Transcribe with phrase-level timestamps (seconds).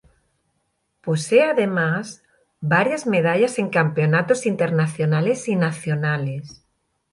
[1.01, 2.23] Posee además
[2.59, 6.65] varias medallas en campeonatos internacionales y nacionales.